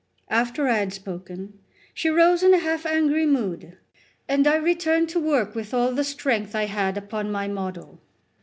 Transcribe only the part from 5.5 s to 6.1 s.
with all the